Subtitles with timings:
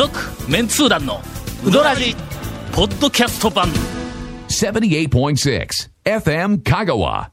[0.00, 0.18] 続
[0.48, 1.20] メンツー団の
[1.62, 2.16] ウドラジ
[2.72, 3.68] ポッドキャスト版。
[4.48, 5.68] 78.6
[6.04, 7.28] FM Kagawa.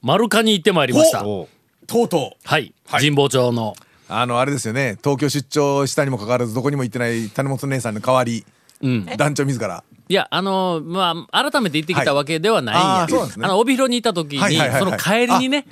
[0.00, 1.20] 丸カに行ってまいりました。
[1.20, 1.46] と
[1.86, 2.48] うとう。
[2.48, 3.74] はい、神保町の。
[4.08, 4.96] あのあれですよね。
[5.04, 8.46] 東京出張したにもかかわらずどこにも行ってない谷本姉さんの代わり、
[9.18, 9.84] 団長自ら。
[10.08, 13.44] いやあのまあ改めて行ってきたわけではないんや、はいあーそうなんですね。
[13.44, 14.90] あの帯広にいた時に、はいはいはいはい。
[14.90, 15.66] その帰りにね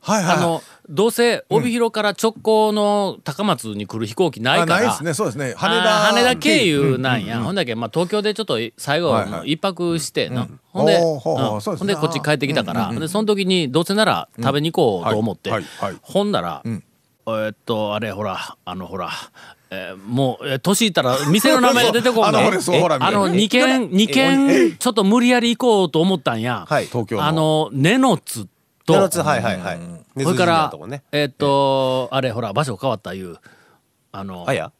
[0.00, 0.36] はいはい。
[0.36, 4.76] あのどうせ帯広から直行の高松に来る飛行機ないから。
[4.76, 5.14] あないですね。
[5.14, 5.54] そうですね。
[5.56, 11.86] 羽田羽田経由なんや、ほんだけ、まあ、東京でちょっと最後一泊してな、ほんで、ほん。
[11.86, 15.50] でこっち帰ってきたから、でその時にどうせなら食べに行こうと思って、
[16.02, 19.10] ほんなら、えーっとあれほらあのほら
[19.70, 22.26] えーもうえー年いったら店の名前が 出てこんの？
[22.26, 24.06] あのほらそうほらあの2軒二え？
[24.08, 27.24] 軒ちょっと無理やり行こうと思ったんや、はい東京の。
[27.24, 28.48] あの根の津
[28.84, 28.94] と。
[28.94, 29.78] ネロツはいはいはい。
[29.78, 31.02] ネズミそれから、ね。
[31.12, 33.36] えーっと、あれほら場所変わったいう
[34.12, 34.72] あのあや？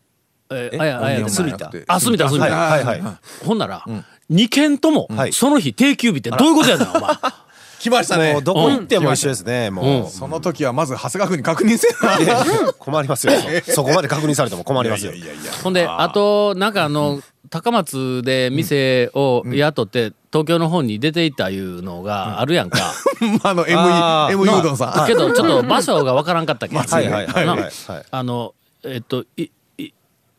[0.51, 3.45] えーあやあやで住田あ住田住田、はいはいはい。
[3.47, 3.85] ほんなら、
[4.29, 5.33] 二件とも、はい。
[5.33, 7.11] その日定休日ってどういうことやねんお前。
[7.81, 8.35] 来ましたね。
[8.35, 9.71] もうどこ行っても一緒ですね。
[9.71, 10.09] もう。
[10.09, 12.45] その時はまず長谷川君に確認せないや
[12.79, 13.33] 困りますよ。
[13.67, 15.13] そこまで確認されても困りますよ。
[15.13, 15.19] い。
[15.21, 22.79] やいやいやほんであとなんかあの、高松で店を雇って、東京の方に出ていったいうのがあるやんか、
[23.45, 25.07] あの ME うどんさん。
[25.07, 27.73] けどちょっと場所がわからんかったっけ、はいはいはいなはいはい。
[28.11, 29.51] あのえっといい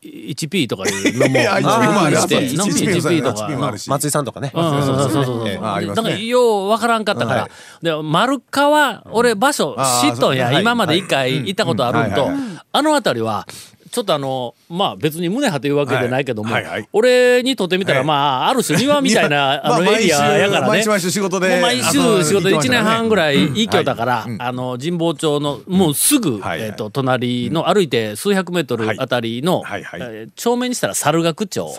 [0.02, 2.36] 1P とかいうのも いや 1P もあるして。
[2.36, 3.46] あそうな 1P もある 1P とか。
[3.46, 3.88] 1P もあるし。
[3.88, 4.52] 松井さんとかね。
[4.52, 5.48] うんそうそうそうそう。
[5.48, 6.10] ええあありますね。
[6.10, 7.84] だからようわからんかったから、はい。
[7.84, 12.28] で丸川俺場所知っとんや、今まで一回行ったことあるんと、
[12.72, 13.46] あの辺りは
[13.94, 16.88] ちょっとあのまあ別に胸張っていうわけじゃないけども、はいはいはい。
[16.92, 20.66] 俺にとってみたら、はいまあある種庭みたいな、 まああのエリアやからね。
[20.66, 23.56] 毎週毎週仕事で毎週仕事で1年半ぐらいうん。
[23.56, 31.72] 一挙だから、あの神保町のもうすぐ、えー、と隣の歩いて数百メートルあたりの、はいえー町名にしたら猿楽町。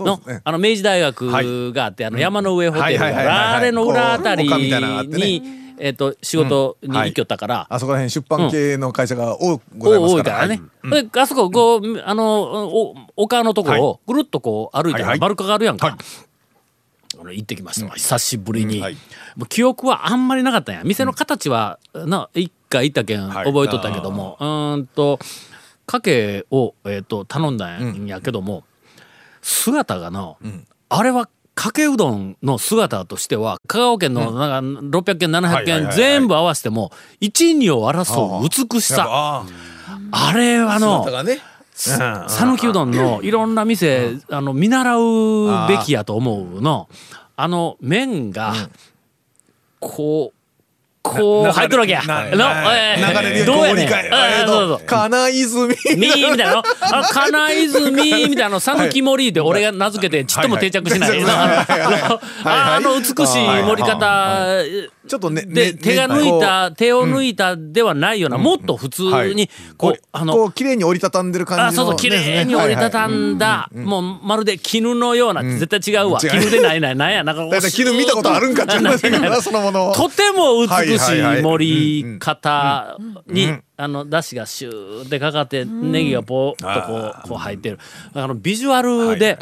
[0.00, 10.62] のあの明治大学があって、あの山の上ホテルあれの裏あたりに、えっと仕事に行きよったから、あそこら辺出版系の会社が多くございま多すかいかららね。
[11.10, 15.18] であそここうあのお丘のところをぐるっとこう歩いたはいはい。
[15.18, 15.98] ら丸カがあるやんか。
[17.30, 17.86] 行ってきました。
[17.86, 18.94] わ、久しぶりに、はい。
[19.36, 20.82] もう記憶はあんまりなかったんや。
[20.82, 23.44] 店の形は、な一回行ったけんはい。
[23.44, 25.20] 覚えとったけども、うーんと
[25.86, 28.64] かけを、えー、と頼んだんやけども、
[29.40, 30.38] 姿がの、
[30.88, 35.96] あれはかけうどんの姿としては香川県のなんか600件700はいはいはいはい。
[35.96, 36.90] 件全部合わせても
[37.20, 39.06] 一二を争う美しさ。
[39.08, 39.44] あ
[40.10, 40.32] あ。
[40.32, 41.04] れはの
[41.74, 46.88] 讃岐うどんのいろんな店、あの見習うべきやと思うの。
[47.36, 48.54] あの麺が
[49.80, 50.41] こう
[51.02, 52.02] こう入っとるわけや。
[52.04, 52.30] なの？
[52.72, 53.88] えー流れでどうやねん？
[53.88, 55.68] こう金泉。
[55.96, 56.62] みーみたいなの？
[56.80, 57.90] あの、金泉
[58.28, 61.24] みたいなの、讃岐森って俺が名付けてちっとも定着しない。
[62.44, 64.62] あの美しい盛り方
[65.12, 69.02] ちょっとねで、ね手が抜いた、手を抜いたではないような、もっと普通
[69.34, 76.18] に、こう、あの、こう綺麗に折りたたんでる感じのあ、そうそう、綺麗に折りたたんだ、もうまるで絹のような、絶対違うわ。
[76.18, 77.46] 絹でないない、なんや、なんか。
[77.46, 79.94] だいたい絹見たことあるんかって言いましたけどな そのものを。
[79.94, 82.96] とても美しはい盛り方
[83.26, 87.78] に、あの、だしがシューってかかって、ネギがポーっとこう、こう入ってる。
[88.14, 89.38] あの、ビジュアルで、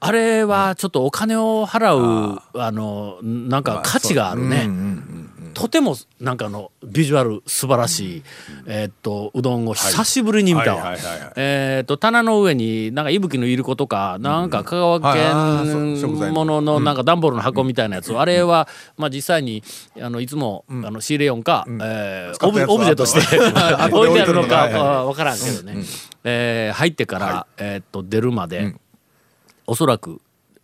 [0.00, 4.68] あれはちょっとお金を払う、あの、なんか価値があるね。
[5.54, 8.22] とてもなんかあのビジュアル素晴らしい、
[8.66, 10.96] えーっとうどんを久しぶりに見たわ、
[11.36, 15.22] えーっと棚の上になんか伊吹のいる子とかなんか香川県
[16.02, 16.60] のもの。
[16.60, 19.62] のなんか段ボールの箱みたいなやつ、あれはまあ実際に
[20.00, 25.76] あのいつも、あの仕入れよんか、えオブオブジェとして後置いてあるのかはいはいあ分からんけどね、
[26.24, 28.74] えー入ってから、えーっと出るまで、
[29.66, 30.20] おそらく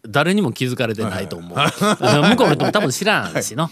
[0.07, 1.59] 誰にも気づかれてないと思う。
[1.59, 3.71] 向こうの人も多分知らんしの。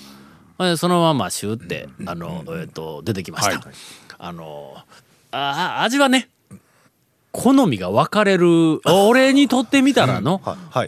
[0.58, 3.52] でそのままシューって、あの、えっと、出てきました。
[3.52, 3.74] はい
[4.20, 4.74] あの、
[5.30, 6.28] あ味はね、
[7.30, 10.40] 好みが分かれる、俺にとってみたらの、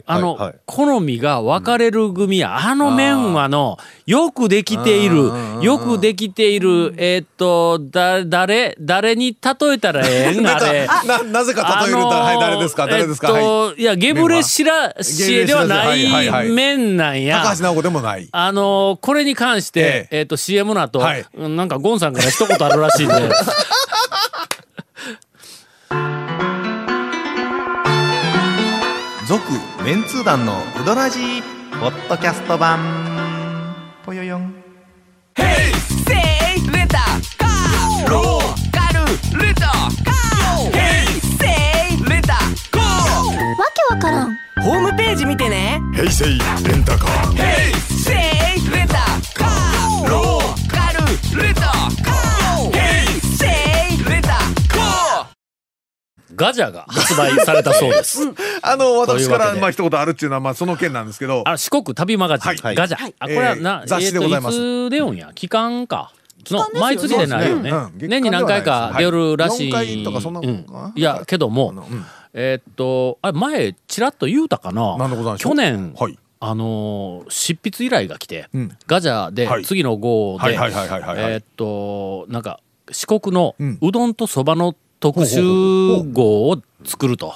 [0.06, 3.76] あの、好みが分かれる組や、あの麺はの、
[4.06, 10.46] よくできている、よくできている、えーっと、だ、誰、誰に例えたらええん？
[10.48, 10.87] あれ。
[11.06, 12.87] ななぜか例えると、はい誰ですか？
[12.87, 13.42] 誰ですか、えっはい
[13.75, 16.48] と、いや、ゲブレシラシエではないはいいはい。
[16.50, 17.42] 麺なんや。
[17.44, 18.26] 高橋直子でもない。
[18.32, 20.22] あのこれに関して、ええ。
[20.22, 21.00] っ、と CM の後、
[21.37, 23.14] なんかゴンさんから一言あるらしいんで。
[29.30, 29.44] 続
[29.84, 31.42] メンツー団のウドラジー
[31.78, 32.80] ポッドキャスト版。
[34.04, 34.52] ぽよよん。
[35.36, 35.74] ヘイ
[36.04, 36.14] セ
[36.58, 36.98] イレタ
[37.38, 39.06] カーローカル
[39.40, 40.72] レタカー。
[40.72, 41.46] ヘイセ
[41.94, 42.38] イレタ
[42.72, 42.82] カー。
[42.82, 43.56] わ
[43.88, 44.36] けわからん。
[44.64, 45.80] ホームページ見てね。
[45.94, 46.24] 平成
[46.68, 46.79] 連
[56.40, 58.20] ガジャが発売されたそうです。
[58.62, 61.42] あの私からまあ一言あるっていうのはまあその件なんですけど。
[61.46, 62.75] あ四国旅マガジン、はい。
[62.75, 63.14] ガジャ、はい。
[63.19, 64.56] あこれはな、えー雑誌でございます。
[64.56, 65.31] えーといつ出よんや？
[65.34, 66.12] 期間か。
[66.46, 66.81] の間ですよね。
[66.81, 68.08] 毎月でないよね、ねうん。
[68.08, 70.84] 年に何回か出るらしい、はい四回とかそんなもんかな？
[70.87, 70.92] うん。
[70.96, 72.06] いやけども、うん。
[72.32, 74.96] えーっとあれ前ちらっと言うたかな？
[74.96, 76.19] なんでございましょう去年、はい。
[76.40, 78.76] あのー執筆依頼が来て、うん。
[78.87, 79.64] ガジャではい。
[79.64, 82.60] 次の号でえーっとなんか
[82.90, 83.78] 四国のうん。
[83.82, 85.41] うどんとそばの特集
[86.12, 87.35] 号を作ると。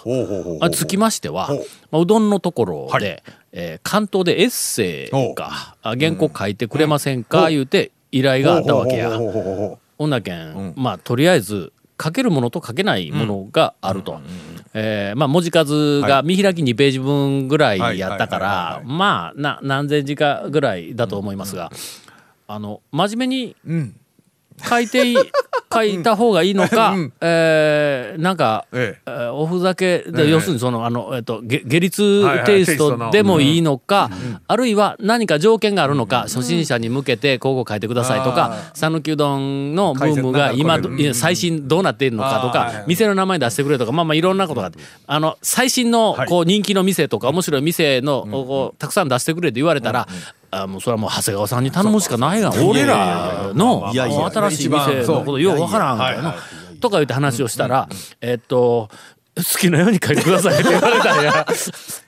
[0.73, 1.49] つきましては、
[1.91, 3.23] まあ、うどんのところで、はい。
[3.53, 9.11] えー関東でエッセイがあ原稿書いてくれませんか、言うて依頼があったわけや。
[9.97, 11.73] ほんなけん、まあとりあえず
[12.03, 14.21] 書けるものと書けないものがあると。
[14.75, 21.71] えーまあ文字数が見開き2ページ分ぐらいやったからまあな何千字かぐらいだと思いますが、
[22.49, 23.97] あの真面目にううん
[24.62, 25.17] 書いてい
[25.73, 27.12] 書いた方がいいのか、うん。
[27.21, 29.11] えーなんか、ええ。
[29.11, 30.31] ーおふざけで、ええ。
[30.31, 34.11] 要するにそのあの、えっとげ下律はいはいテイストテイストのでもいいのか、
[34.47, 40.79] あるいは何か条件があるのか、初心者に向けてこう書いてくださいとか讃岐うどんのブームが今
[41.15, 44.79] 最新どうなっているのかとか、あーはいはい店の名前出してくれとかまあまあいろんなことがあって。
[45.06, 46.29] あの最新のはい。
[46.29, 50.09] こう人気の店とか面白い店のこうたくさん出してくれって言われたら、
[50.62, 56.35] あもうそれはもう長谷川さんに頼むしかないが俺らの新しい店のことようわからんからな
[56.81, 57.89] とか言って話をしたら
[58.21, 58.89] えっと
[59.37, 61.47] 好きなように書いてくださいって言われたんや。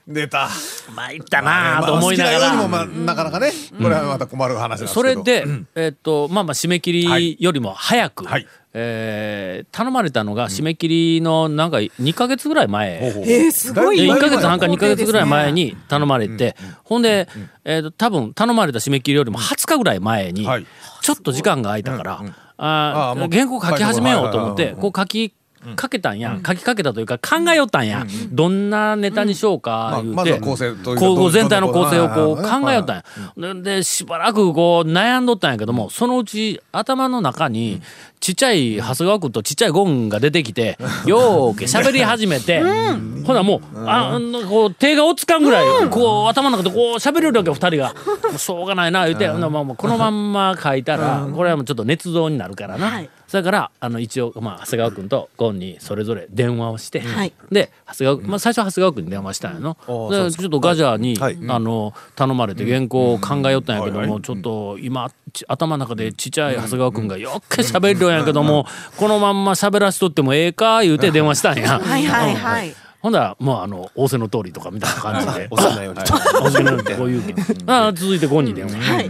[0.06, 0.48] 出た。
[0.94, 2.38] 参ったなあと思いながら。
[2.38, 3.50] まあ好きなようにもまあなかなかね
[3.82, 4.92] これはまた困る話なんですけど。
[4.94, 5.44] それで、
[5.74, 8.46] えっとまあまあ締め切りよりも早く、はい
[8.78, 17.28] えー頼まれたのが締め切りのなんか2か月ぐらい前、えー、すごいで1だいぶか月半か2か月ぐらい前にに頼まれて、ほんで、
[17.64, 20.66] えーと多分頼まれた締め切りよりも20日ぐらい前に、はい。
[21.00, 22.20] ちょっと時間が空いたから、
[22.58, 24.92] ああ原稿書き始めようと思ってはいはいはいはい。
[24.92, 25.34] こう書き
[25.74, 33.54] かけたんや、書きかけたというか考えよったんや、どんなネタにしようか言うて、うかこうどう全体の構成をこう考えよったんや。
[33.54, 37.82] ででしばらくこう悩んどったんやけどもそのうち頭の中に
[38.20, 42.62] ちっちゃい長谷川君とちっちゃいゴンが出てきてようけ喋り始めて、
[43.24, 47.94] ほなもうああのこう手が落ちかんぐらいこう頭の中でこう喋れるわけよ二人が。
[48.36, 52.86] しょうがないな言うて、ほなまあこのまんま書いたらこれはもうちょっと捏造になるからな。
[52.88, 57.34] はいそれからあの一応、まあ、長谷川君とゴンにそれぞれ電話をして、はい。
[57.52, 59.76] で長谷川、まあ、最初は長谷川君に電話したんやの。
[60.10, 61.38] でちょっとガジャーに、はい。
[61.48, 68.64] あの頼まれて原稿を考えよったんやけども、ちょっと今ち頭の中でちっちゃい長谷川君がよっけ喋るようやけども、
[68.96, 71.78] このまんま喋らしとってもええか言うて電話したんや。
[71.78, 72.74] はいはいはい
[73.06, 75.46] ほんだらもうあの仰せの通りとかみたいな感じで。
[75.54, 76.00] おように。
[76.42, 77.22] おせのようにこう言う
[77.68, 78.72] あ続いてゴンに電話。
[78.94, 79.00] は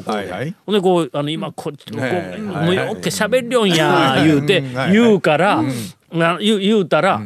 [0.00, 0.12] こう。
[0.66, 4.60] ほんでこうあの今こっちこうはいもうよっけ喋るよんや言うて
[4.90, 5.62] 言うから、
[6.12, 7.22] な言う言うたら。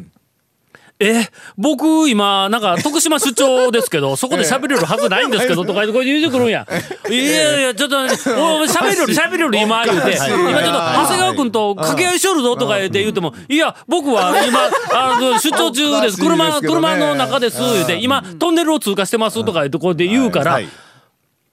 [1.00, 6.67] え僕今なんか徳島出張ですけどそこで喋れるはずないんですけどとか言ってこう言うてくるんや。
[7.09, 8.08] いやいやちょっとお
[8.67, 14.58] 喋るより喋るより今言うて今ちょっと長谷川君と掛け合いしよるぞとか言って言うてもいや僕は今
[14.93, 20.53] あの出張中です車車の中です言うて今トンネルを通過してますとか言ってこうで言うから。
[20.55, 20.69] はい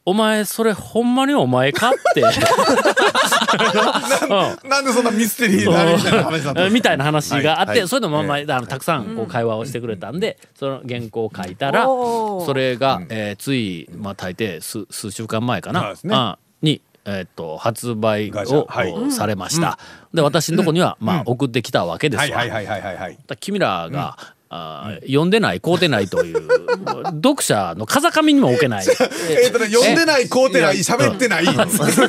[0.08, 2.22] お前それほんまにお前かって。
[3.46, 4.70] うん。
[4.70, 7.80] なんでそんなミステリーなみたいな話だったみたいな話があって、はい。
[7.80, 19.12] はいそれでもまあまああのたくさんこう会話をしてくれたんで、その原稿を書いたらそれが、えーついまあ大抵数数週間前かな、あに、えーっと発売を、はい。
[19.12, 19.78] されました。
[20.14, 22.38] で私のとこには、まあ送ってきたわけですわ。
[22.38, 22.98] はいはいはいはいはい。
[22.98, 24.18] はいだ君らが、
[24.50, 26.42] あー読んでない買うてないという
[27.24, 28.86] 読者の風上にも置けない。
[29.30, 31.52] えっとね読んでない買うてない喋ってない こ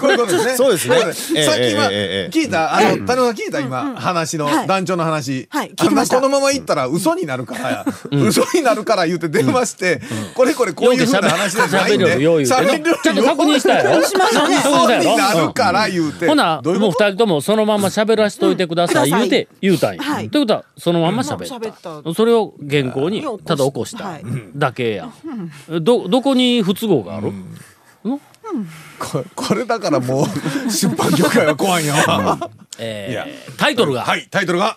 [0.08, 0.56] ういうことですね。
[0.56, 0.96] そうですね。
[0.96, 1.82] こいことええさっき今
[2.42, 4.66] 聞いたあの谷本さん聞いた今話のはい。
[4.66, 5.48] 団長の話。
[5.50, 5.72] はい。
[5.76, 6.16] あ聞きました。
[6.16, 10.00] このままいったら嘘になるから嘘になるから言って電話して
[10.34, 15.46] これこれこういうふうな話じゃないんで喋るちゃんと確認したやろしましたね嘘になうん。
[15.48, 19.18] るから言うてほなもう二人ともそのまま喋らしといてくださいうん。
[19.18, 20.02] 言うて言うたんや。
[20.02, 20.28] はい。
[20.30, 20.54] ということ？
[20.54, 21.16] はそのまん。
[21.16, 21.68] ま喋っ。
[21.68, 22.14] ったた。
[22.14, 24.04] それを原稿にうんただ起こした。
[24.08, 24.22] はい。
[24.54, 25.10] だけや。
[25.80, 27.32] どどこに不都合がある？
[28.98, 31.86] ここれだからもう出版業界は怖いん。
[31.86, 34.76] やわえータイトルが、はいタイトルが？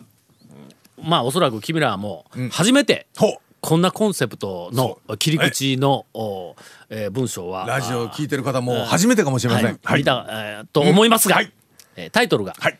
[1.01, 3.07] まあおそらく君らはもう初めて
[3.61, 6.55] こんなコンセプトの切り口の、お
[6.89, 9.79] えー文章はラジオを聞いてる方も初めてかもしれません。
[9.83, 9.99] はい。
[9.99, 11.43] 見た、えーと思いますが、うん。
[11.43, 11.53] はい。
[11.95, 12.77] えータイトルが、はい。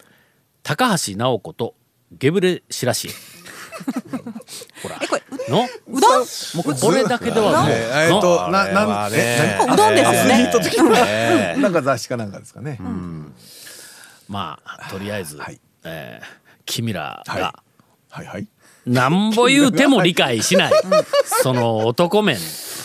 [0.63, 1.75] 高橋直子と
[2.11, 3.11] ゲブレシラシエ。
[4.83, 4.99] ほら。
[5.01, 5.63] えこれ歌の？
[5.87, 6.19] うどん？
[6.19, 7.71] もうこれだけではもう。
[7.71, 12.79] えっとななんえうどんですよアスリねート的ななんか雑誌かなんかですかね。
[14.27, 15.59] まあとりあえず、はい。
[15.83, 16.25] えー
[16.65, 17.41] 君らはい。
[17.41, 17.63] が
[18.11, 18.47] はいはい。
[18.85, 20.71] なんぼ言うても理解しない。
[21.43, 22.37] その男面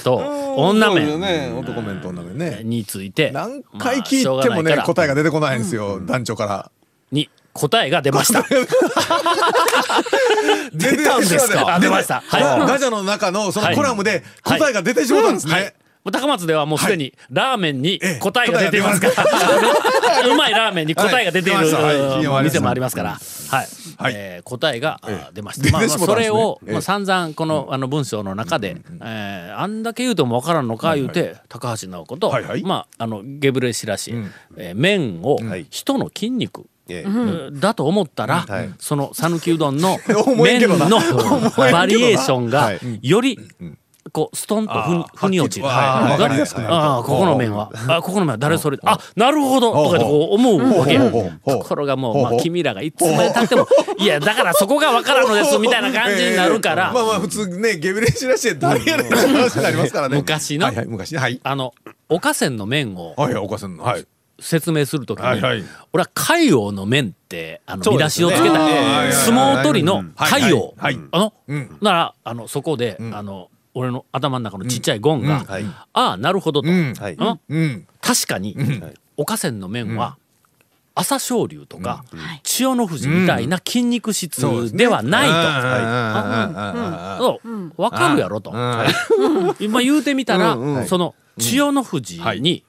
[0.02, 0.16] と
[0.56, 1.52] 女面ね。
[1.54, 2.60] 男面と女面ね。
[2.64, 3.30] について。
[3.30, 6.00] 何回聞まあいてもね答えが出てこないんですよ。
[6.00, 6.70] 団長から。
[6.70, 6.83] に
[7.54, 8.42] 答えが出ました。
[10.72, 11.74] 出たんですか？
[11.76, 12.20] あ出ました。
[12.26, 12.42] はい。
[12.42, 14.58] ガガジャの中のそのコラムではい。
[14.58, 15.62] 答えが出てしまったんですはい。
[15.62, 15.74] ね。
[16.12, 18.18] 高松ではもうすでにラーメンにええ。
[18.18, 19.24] 答えが出ていますから、
[20.30, 21.60] うまいラーメンに答えが出ている、
[22.42, 23.10] 店もありますから、
[23.50, 23.66] はい。
[23.96, 24.12] はい。
[24.14, 25.64] えー答えが、あ出ました。
[25.66, 26.72] 出まあ、それを、ええ。
[26.74, 32.34] まあ、散々このあの文章の中で、えーあんだけ言うともわからんのか言うて、高橋直子と、
[32.64, 34.12] まあ、あのゲブレシラシ、
[34.58, 35.38] えー麺を
[35.70, 36.66] 人の筋肉、
[37.52, 38.70] だと思ったら、はい。
[38.78, 39.98] その讃岐うどんの
[40.36, 40.76] 麺の
[41.56, 42.80] バリエーションがはい。
[43.02, 43.38] より
[44.12, 45.66] こうストンとふに落ちる。
[45.66, 47.70] あああここの麺は。
[47.88, 48.38] あここの麺は。
[48.38, 48.78] 誰それ？
[48.84, 49.72] あなるほど。
[49.72, 50.94] とかってこう思うわけ。
[50.94, 53.66] やところがもうまあ君らがいつまでたっても
[53.98, 56.92] いやだからそこがわからんのですみたいな感じになるから。
[56.92, 60.16] まあまあ普通ねゲブレシらして誰やねんって話になりますからね。
[60.16, 60.66] 昔の
[61.42, 61.72] あの
[62.10, 63.84] おかせんの麺をはいお母さんの。
[63.84, 64.06] はい
[64.38, 65.64] 説明するときに、はいはい。
[65.92, 69.12] 俺は海王の麺ってあの見出しをつけた、あーはいはいはい。
[69.12, 71.08] 相撲取りの海王、はいはい。
[71.12, 71.78] あの、うん。
[71.80, 75.44] ならあのそこで、あの俺の頭の中のちっちゃいゴンが、ん。
[75.44, 75.64] はい。
[75.92, 76.94] ああなるほどと、うん。
[76.94, 77.16] はい。
[77.18, 77.86] あうん。
[78.00, 78.56] 確かに、
[79.16, 80.16] おかせんの麺は、
[80.94, 82.04] 朝青龍とか、
[82.44, 84.40] 千代の富士みたいな筋肉質
[84.72, 87.24] ではないと。
[87.24, 88.52] そう分かるやろと、
[89.58, 92.64] 今言うてみたら、その千代の富士に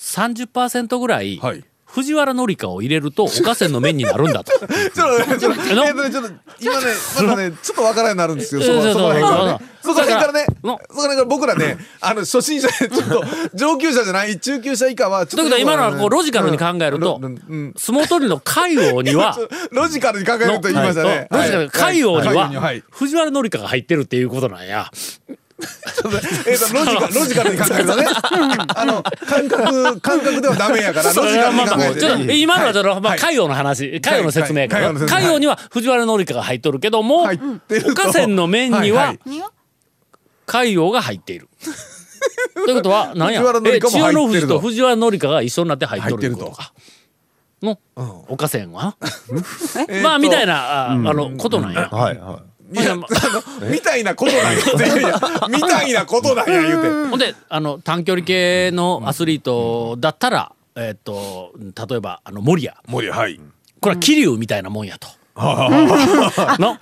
[0.00, 1.62] 30%ぐらい、はい。
[1.92, 4.52] 藤原紀香を入れるとおかせんの麺になるんだと。
[4.60, 6.30] ちょっとちょっとえっとねちょっと
[6.60, 9.58] 今ねまだねちょっとわからんようになるんですよそのそこら辺からね。
[9.82, 17.20] そこら辺からねそこら辺から僕らねあの初心者でちょっと上級者じゃない中級者以下はちょっとということは今のはこうロジカルに考えると
[17.76, 19.36] 相撲取りの海王には
[19.72, 21.26] ロジカルに考えると言いましたね。
[21.28, 24.90] ロジカル海王には藤原紀香が入ってるっていうことなんや。
[26.46, 28.06] えっとロジカルロジカルに考えるとね。
[28.74, 33.18] あの感覚感覚ではダメやからロジカル考えて今のはちょっと、まあ、はい。
[33.18, 35.20] 海王の話、海王の説明か海王の説明。
[35.20, 39.14] 海王には藤原紀香が入っとるけども、入ってるとおかせんの麺には
[40.46, 41.48] 海王が入っている。
[42.54, 46.72] ということは 何やえ千代の富士と藤原紀香が一緒になって入っとるとか。
[47.62, 47.78] の、
[48.28, 48.96] おかせんは？
[49.76, 51.88] えっとまあみたいなああのことなんや。
[51.90, 53.06] はいはいいやあの
[53.68, 56.88] みたいなことなんやっていやいや みたいなことなんや言うて。
[57.10, 63.40] ほんであの短距離系のアスリートだったら、えっと例えばあの守谷森はい。
[63.80, 65.08] これは桐生みたいなもんやと。
[65.36, 66.76] の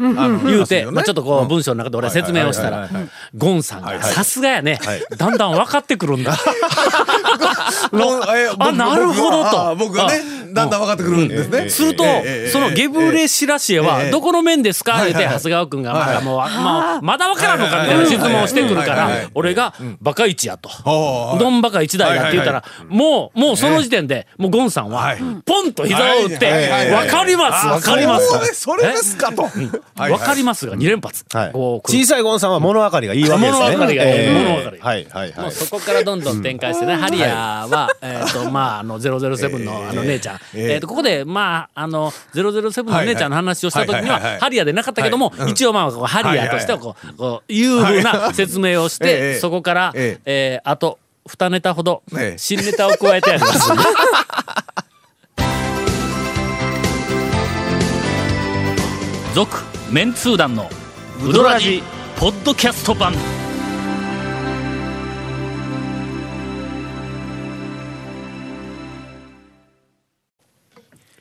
[0.44, 2.88] 言うて、まあ、ちょっとこう文章の中で俺説明をしたら
[3.36, 4.78] ゴンさんがさすがやね。
[5.16, 6.36] だんだん分かってくるんだ。
[7.92, 9.68] のえ僕なるほどと。
[9.68, 10.20] あ僕がね
[10.52, 11.68] だんだん分かってくるんですね。
[11.68, 12.04] すると、
[12.50, 14.10] そのゲブレシラシエはええ。
[14.10, 14.96] どこの面ですか？
[15.04, 15.34] 言うてはいはい。
[15.36, 16.14] 長谷川君がまはい。
[16.14, 20.68] だもう、まあ、まだ分からんのかみたいな質問をしてくるから俺がバカ一やと。
[20.68, 21.36] ほう。
[21.36, 28.50] うどんバカ一台だって言ったら、もう、もうその時点で、もうゴンさんははい、ポンと膝を打って、はいはいはいわかります、わかりまそうす。
[28.50, 29.42] ねそれですかと。
[29.96, 31.24] はいわかりますが2連発。
[31.28, 33.58] 小さいゴンさんは物分かりがいいわけですね。
[33.58, 34.10] 物分かりがいい。
[34.10, 35.42] ええ物分かりはいはいはい。
[35.42, 40.36] もうそこからどんどん展開してね、ハリアーは、えっ、と、まあ、あの、007のあの姉ちゃん。
[40.36, 53.70] えええっ、と、ここで、まあ、あの、007の姉ちゃんの話をした時にはハリアーでなかったけども、一応まあ、こうハリアーとしては、こう、こう、いうふうな説明をしえて、えそこから、ええーあと、二ネタほどえ、え新ネタを加えてあります。
[59.38, 59.56] 続、
[59.92, 60.68] メンツー団の、
[61.24, 61.80] ウドラジ、
[62.18, 63.12] ポッドキャスト版。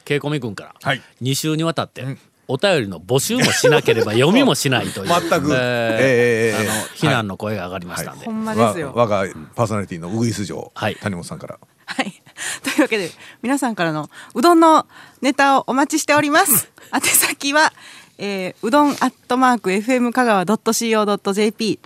[0.03, 1.01] ケイコミ君から、はい。
[1.21, 5.53] 2週にわたって、お便りの募集もしなければ 読みもしないという全く。
[5.53, 8.93] えーええええええあの非難の声が上がりましたんで、ほんまですよ。
[8.95, 10.95] わ我がパーソナリティのウグイス城はい。
[10.95, 11.59] 谷本さんから。
[11.85, 12.21] はい。
[12.63, 13.11] というわけで、
[13.43, 14.87] 皆さんからのうどんの
[15.21, 16.71] ネタをお待ちしております。
[16.93, 17.71] 宛先は、
[18.17, 21.79] えーうどんアットマーク FM 香川 .co.jp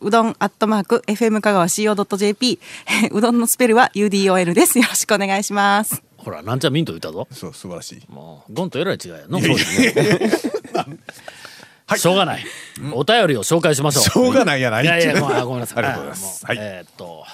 [0.00, 2.58] うどんアットマーク FM 香川 CO.jp
[3.04, 4.78] えーうどんのスペルは UDON です。
[4.78, 6.02] よろしくお願いします。
[6.16, 7.26] ほらなんちゃミント言ったぞ。
[7.32, 8.02] そう素晴らしい。
[8.12, 9.40] もうゴンとえらい違いやの。
[9.40, 10.30] そうですね。
[11.96, 12.44] しょうがない、
[12.94, 14.04] お便りを紹介しましょう。
[14.04, 15.78] しょうがないやないいやいやもうあごめんなさい。
[15.78, 16.46] ありがとうございます。
[16.48, 17.24] えーっと。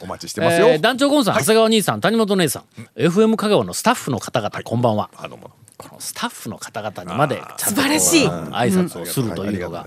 [0.00, 0.68] お待ちしてますよ。
[0.68, 2.64] えー団長ゴンさん、長谷川兄さん谷本姉さん、
[2.98, 5.10] FM 香川のスタッフの方々、こんばんは。
[5.16, 8.26] あどうもこのスタッフの方々にまでちゃんと素晴らしい。
[8.26, 9.86] こう挨拶をするというのが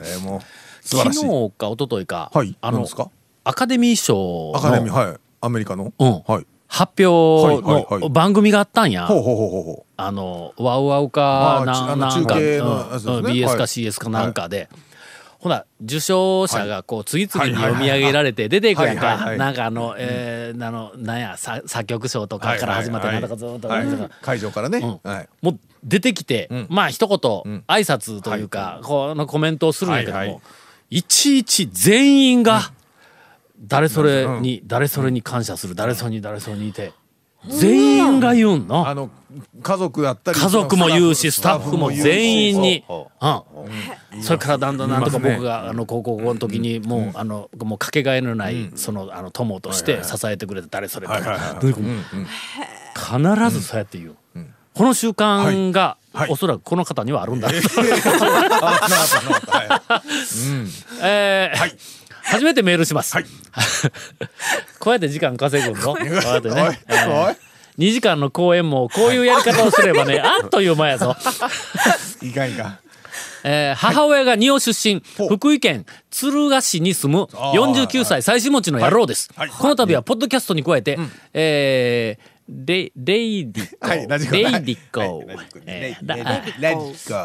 [0.81, 3.09] 昨日か一昨日か、はいあの何ですか？
[3.43, 5.17] アカデミー賞アカデミーのはい。
[5.41, 5.93] アメリカの？
[5.97, 6.23] うん。
[6.27, 6.45] はい。
[6.67, 8.01] 発表はいはいはい。
[8.01, 9.07] の番組があったんや。
[9.07, 13.25] あのワウワウかななんか、中継のうん。
[13.25, 13.57] BS かはい。
[13.61, 14.69] CS かなんかで、
[15.39, 23.69] ほな受賞者がこう次々に読み上げられて出ていくやんかなんかあの、えーあのなんやさ作曲賞とかから始まってなんとかずっと、
[24.21, 24.81] 会場からね。
[24.81, 25.01] も
[25.43, 26.67] う出てきて、ん。
[26.69, 27.63] まあ一言、ん。
[27.67, 30.41] 挨拶というか、このコメントをするんやけども、
[30.89, 32.71] いちいち全員が
[33.61, 35.75] 誰それに、誰それに感謝する。
[35.75, 36.91] 誰それに誰それにいて
[37.47, 38.87] 全員が言うんの？
[38.87, 39.09] あの
[39.61, 42.83] 家族だったり家族も言うしスタッフも全員に。
[42.87, 44.23] そうん。
[44.23, 51.59] それからだんだんなんとか僕があの高校の時にもうあのもうかけがえのないそのあの友として支えてくれて誰それとか。
[51.61, 54.15] 必ずそうやって言う。
[54.73, 56.21] この習慣がはい。
[56.21, 56.31] はい。
[56.31, 57.49] おそらくこの方にはあるんだ
[62.23, 63.13] 初めてメールします。
[63.15, 63.25] はい
[64.79, 65.95] こうやって時間稼ぐの？
[65.95, 66.01] ね。
[66.03, 67.27] おいえー。
[67.27, 67.35] おい。
[67.77, 71.15] 2時間の公演もこういうやり方をすればねあっという間やぞ。
[72.21, 72.67] いかんいか。
[72.67, 72.79] ん
[73.45, 77.87] えー母親が仁王出身福井県敦賀市に住むあー。
[77.87, 79.29] 49歳妻子持ちの野郎です、
[79.59, 80.97] この度はポッドキャストに加えて、
[81.33, 85.05] えーレレイディコ、レイディコ、は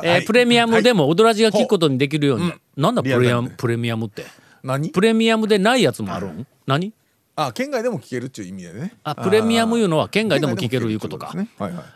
[0.05, 3.17] いえプレミアムでも踊らじが聞くことにできるように、ほなんだプレ
[3.57, 4.27] プレミアムって？
[4.65, 4.91] 何？
[4.91, 6.47] プレミアムでないやつもあるん？
[6.67, 6.93] 何？
[7.37, 8.95] あ県外でも聞けるっていう意味でね。
[9.03, 11.35] あプレミアムいうのは県外でも聞けるいうことか、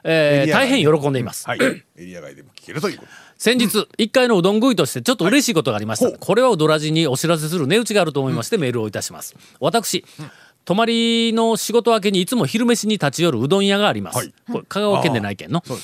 [0.02, 1.58] 大変喜んでいます、はい。
[1.62, 3.10] エリア外でも聞けるということ。
[3.38, 9.36] 先日一回のうどん食いとしてちょっと嬉しいことがありました、これはうどらじにお知らせする値打ちがあると思いましてメールをいたします。
[9.60, 10.04] 私、
[10.64, 14.32] 泊まりの仕事明けにいつも昼飯に立ち寄るうどん屋があります、
[14.68, 15.62] 香川県でないけんの。
[15.64, 15.74] そ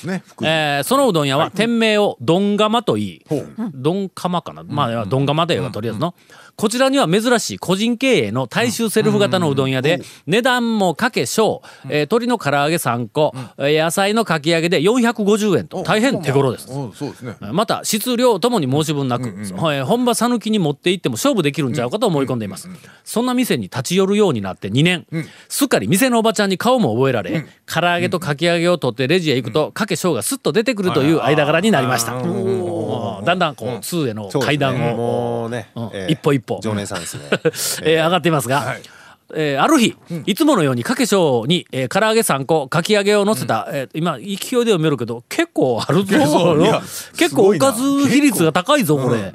[0.43, 3.25] えーそのうどん屋は店名をどんがまといい、
[3.73, 6.13] どんかまかな、まあどんがまではとりあえずの、
[6.55, 15.83] こちらには珍しい個人経営の大衆セルフ型のうどん屋で、値段もかけ小、えー鶏の唐揚げ3個、えー野菜のかき揚げで450円と。
[15.83, 16.69] 大変手頃です。
[16.71, 17.35] おそうですね。
[17.51, 22.69] また質量ともに申し分なく、はい本場讃岐に持って行っても勝負できるんちゃうかと思い込んでいます、
[23.03, 25.05] そんな店に立ち寄るようになって2年、
[25.49, 35.49] すっかり店のおばちゃんに顔も覚えられ、唐揚げとかき揚げを取ってレジへ行くとかけ小がスッと出てくるという間柄になりました、だんだんこう通への階段を、
[36.07, 36.59] 一歩一歩。
[36.61, 37.23] 常連さんですね。
[37.83, 38.81] えー上がっていますが、はい。
[39.33, 46.15] えーある日、いつものようにかけしょうに、えー、唐揚げ3個かき揚げを乗せた、えー今勢いで読めるけど結構あるぞ。
[47.17, 49.33] 結構おかず比率が高いぞこれ。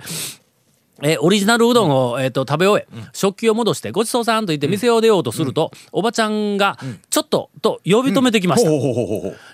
[1.03, 8.71] えーオリジナルうどんを、えー、と食べ終え、食器を戻してごちそうさんと言って店を出ようとすると、おばちゃんが「ちょっと」と呼び止めてきました、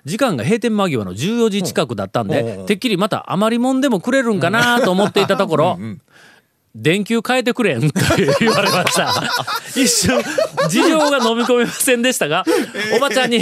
[0.05, 2.67] 時間が閉店間際の14時近くだったんで、うん。
[2.67, 5.79] てっきりまた余りもんでもくれるんかなと思っていたところ、
[6.79, 8.01] 電球変えてくれんと
[8.39, 9.11] 言われました。
[9.75, 10.23] 一瞬、
[10.69, 12.45] 事情が飲み込めませんでしたが、
[12.95, 13.41] おばちゃんに、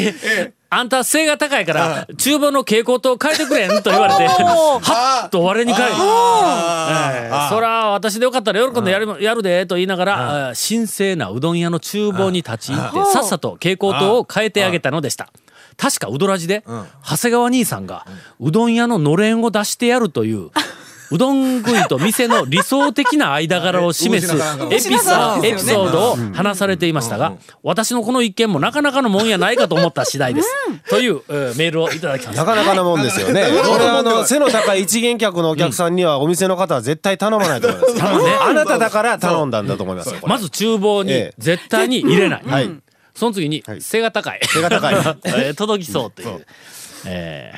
[0.70, 7.48] あんた背が高いから、厨房の蛍光灯変えてくれんと言われて、はっと我に返り、えー。
[7.48, 15.28] そら私でよかったら喜んでやるやるでと言いながら、神聖なうどん屋の厨房に立ち入って、さっさと蛍光灯を変えてあげたのでした。
[15.76, 16.62] 確かうどらじで、
[17.04, 18.06] 長谷川兄さんが、
[18.38, 20.50] うどん屋ののれんを出してやるという、
[21.10, 24.34] うどん食いと店の理想的な間柄を示す
[24.70, 30.48] エピソエピソードを話されていましたが、私のこの一件もなかなかのもんやないかと思った次第です。
[30.88, 32.44] という、えーメールをいただきました。
[32.44, 33.44] なかなかなもんですよね。
[33.44, 37.94] これあの背の高い一元客のお客さんにはお店の方は絶対頼まないと思います。
[38.24, 38.36] ね。
[38.40, 40.14] あなただから頼んだんだと思います。
[40.26, 41.34] まず厨房にええ。
[41.38, 42.42] 絶対に入れない。
[42.46, 42.70] はい。
[43.14, 44.40] その次に背が高い。
[44.42, 44.94] 背が高い。
[45.24, 46.46] えー届きそうという。
[47.06, 47.52] え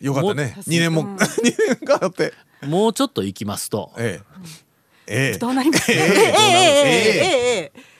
[0.00, 0.54] よかったね。
[0.58, 1.04] 2年も。
[1.18, 2.32] 2年かかって。
[2.62, 3.92] もうちょっと行きますと。
[3.98, 5.30] ええ。
[5.30, 5.38] ええ。
[5.38, 5.98] どうなりますええ。
[5.98, 6.12] ええ
[7.60, 7.98] ええ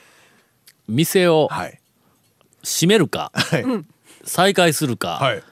[0.89, 1.49] 店を
[2.63, 3.65] 閉めるか、はい、
[4.23, 5.43] 再開するか、はい、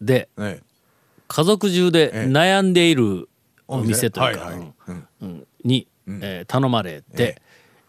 [0.00, 0.62] で、ええ、
[1.28, 3.28] 家族中で悩んでいる
[3.68, 4.52] お店というか
[5.62, 7.40] に、ええ、頼まれて、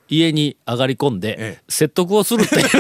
[0.10, 1.64] 家に上がり込んで、ええ。
[1.68, 2.66] 説得をするっていう。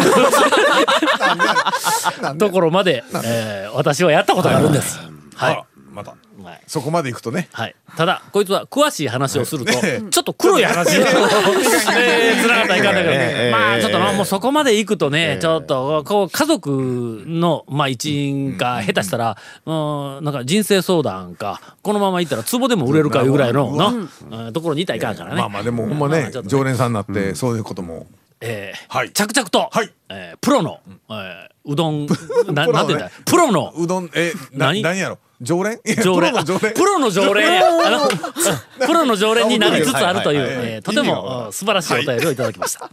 [2.37, 4.97] ところまで、えー私はやったことがあるんです。
[5.35, 6.15] はあいまた
[6.47, 6.61] はい。
[6.65, 7.49] そこまで行くとね。
[7.51, 13.51] はい、ただこいつは詳しい話をすると、えちょっと黒い話に、えー、つながったらいかんだけど、ええ。
[13.51, 15.41] まあちょっとなもうそこまで行くとね、ええ。
[15.41, 25.41] ちょっとこう家族の、まあ、一員か下手したら、うん、なんか人生相談かこのまま行ったら壺でも売れるかいうぐらいのな、うんところにいたらいかんからね。
[25.41, 28.07] まあまあでもほんまね常連さんになってそういうことも
[28.41, 29.11] えーはい。
[29.11, 29.91] 着々と、はい。
[30.09, 32.07] えープロの、えーうどん
[32.53, 33.11] ななんて言うんだ？
[33.25, 33.73] プロの。
[33.75, 34.81] うどんえな何？
[34.81, 35.19] 何やろ？
[35.41, 35.73] 常連？
[35.85, 36.31] いや常連。
[36.33, 36.73] プロの常連。
[36.73, 37.61] プロの常連。
[37.85, 38.07] あの
[38.87, 42.89] プロの常連になりつつあるというはいはいはいえーとて意味がわからんもうん素晴らしいお便りをいただきました。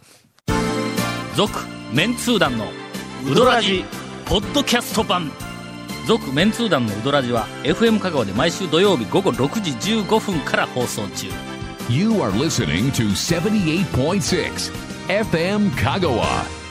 [1.37, 1.53] 続
[1.93, 2.67] メンツー団の
[3.31, 3.85] ウドラジ
[4.25, 5.31] ポッドキャスト版。
[6.07, 11.29] 続メンツー団のウドラジは FM 香川で毎週土曜日午後6時15分から放送中。
[11.89, 16.64] You are listening to 78.6 FM Kagawa.